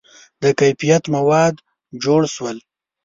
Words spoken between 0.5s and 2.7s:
کیفیت مواد جوړ شول.